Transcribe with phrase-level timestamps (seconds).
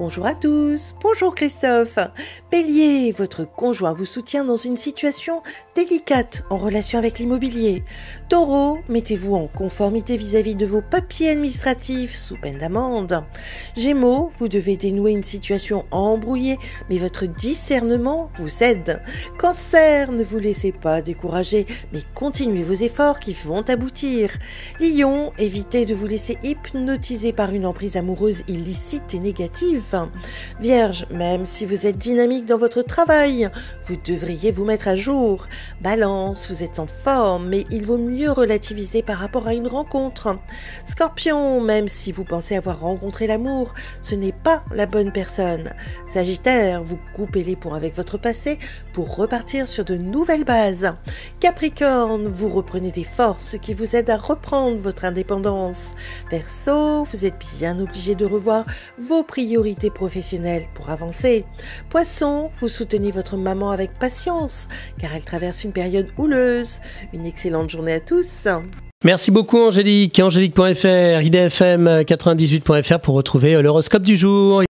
[0.00, 1.98] Bonjour à tous, bonjour Christophe.
[2.50, 5.42] Bélier, votre conjoint vous soutient dans une situation
[5.76, 7.84] délicate en relation avec l'immobilier.
[8.30, 13.26] Taureau, mettez-vous en conformité vis-à-vis de vos papiers administratifs sous peine d'amende.
[13.76, 16.56] Gémeaux, vous devez dénouer une situation embrouillée,
[16.88, 19.02] mais votre discernement vous aide.
[19.38, 24.30] Cancer, ne vous laissez pas décourager, mais continuez vos efforts qui vont aboutir.
[24.80, 29.89] Lion, évitez de vous laisser hypnotiser par une emprise amoureuse illicite et négative.
[30.60, 33.48] Vierge, même si vous êtes dynamique dans votre travail,
[33.86, 35.46] vous devriez vous mettre à jour.
[35.80, 40.38] Balance, vous êtes en forme, mais il vaut mieux relativiser par rapport à une rencontre.
[40.86, 45.72] Scorpion, même si vous pensez avoir rencontré l'amour, ce n'est pas la bonne personne.
[46.12, 48.58] Sagittaire, vous coupez les ponts avec votre passé
[48.92, 50.92] pour repartir sur de nouvelles bases.
[51.40, 55.94] Capricorne, vous reprenez des forces qui vous aident à reprendre votre indépendance.
[56.30, 58.64] Verseau, vous êtes bien obligé de revoir
[58.98, 61.46] vos priorités professionnelle pour avancer.
[61.88, 66.80] Poisson, vous soutenez votre maman avec patience, car elle traverse une période houleuse.
[67.14, 68.46] Une excellente journée à tous.
[69.02, 74.58] Merci beaucoup Angélique, angélique.fr, idfm98.fr pour retrouver l'horoscope du jour.